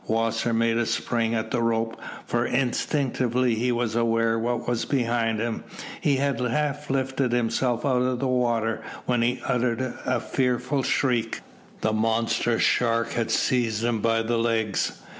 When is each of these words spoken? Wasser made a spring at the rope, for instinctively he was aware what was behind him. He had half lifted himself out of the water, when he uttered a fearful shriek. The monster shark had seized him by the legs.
Wasser 0.07 0.51
made 0.51 0.77
a 0.77 0.85
spring 0.87 1.35
at 1.35 1.51
the 1.51 1.61
rope, 1.61 1.95
for 2.25 2.43
instinctively 2.47 3.53
he 3.53 3.71
was 3.71 3.95
aware 3.95 4.39
what 4.39 4.67
was 4.67 4.83
behind 4.85 5.39
him. 5.39 5.63
He 6.01 6.15
had 6.15 6.39
half 6.39 6.89
lifted 6.89 7.31
himself 7.33 7.85
out 7.85 8.01
of 8.01 8.17
the 8.17 8.27
water, 8.27 8.81
when 9.05 9.21
he 9.21 9.43
uttered 9.45 9.79
a 10.03 10.19
fearful 10.19 10.81
shriek. 10.81 11.41
The 11.81 11.93
monster 11.93 12.57
shark 12.57 13.11
had 13.11 13.29
seized 13.29 13.83
him 13.83 14.01
by 14.01 14.23
the 14.23 14.39
legs. 14.39 14.99